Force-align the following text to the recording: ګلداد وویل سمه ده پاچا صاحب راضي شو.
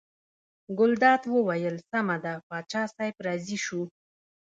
ګلداد 0.77 1.21
وویل 1.35 1.75
سمه 1.89 2.17
ده 2.23 2.33
پاچا 2.47 2.83
صاحب 2.93 3.17
راضي 3.25 3.57
شو. 3.65 3.81